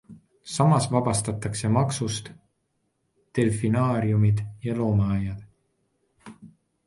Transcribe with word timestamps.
Samas 0.51 0.85
vabastatakse 0.93 1.69
maksust 1.73 2.31
delfinaariumid 3.39 4.41
ja 4.69 4.77
loomaaiad. 4.79 5.45